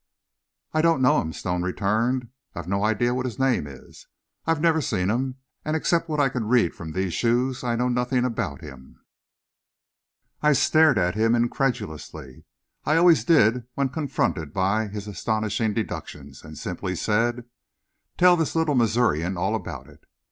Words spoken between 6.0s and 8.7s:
what I can read from these shoes I know nothing about